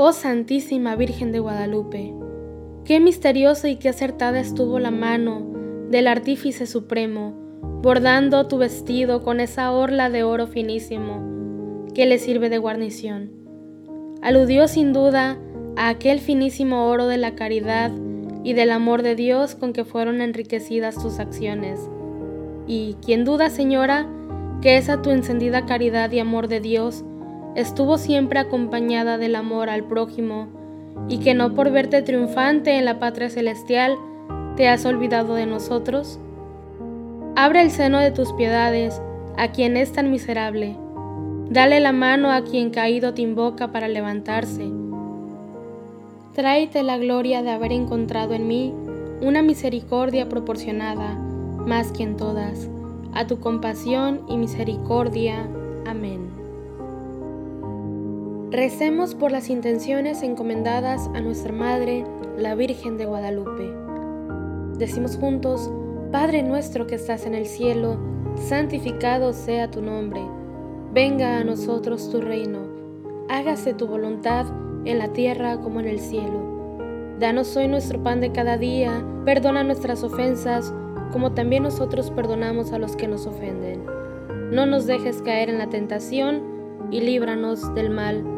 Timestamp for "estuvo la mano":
4.38-5.44